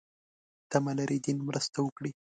تمه 0.71 0.91
لري 0.99 1.17
دین 1.25 1.37
مرسته 1.47 1.77
وکړي. 1.81 2.11